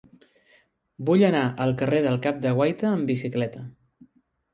Vull 1.09 1.25
anar 1.27 1.41
al 1.65 1.73
carrer 1.81 1.99
del 2.05 2.17
Cap 2.23 2.39
de 2.45 2.53
Guaita 2.61 2.89
amb 2.93 3.07
bicicleta. 3.13 3.63